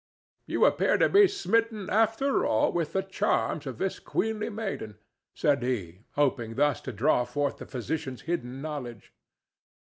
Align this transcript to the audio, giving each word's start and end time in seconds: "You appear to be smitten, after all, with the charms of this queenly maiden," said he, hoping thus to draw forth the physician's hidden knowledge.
"You 0.47 0.65
appear 0.65 0.97
to 0.97 1.07
be 1.09 1.27
smitten, 1.27 1.87
after 1.87 2.43
all, 2.43 2.71
with 2.71 2.93
the 2.93 3.03
charms 3.03 3.67
of 3.67 3.77
this 3.77 3.99
queenly 3.99 4.49
maiden," 4.49 4.97
said 5.35 5.61
he, 5.61 5.99
hoping 6.13 6.55
thus 6.55 6.81
to 6.81 6.91
draw 6.91 7.23
forth 7.23 7.57
the 7.59 7.67
physician's 7.67 8.21
hidden 8.21 8.63
knowledge. 8.63 9.13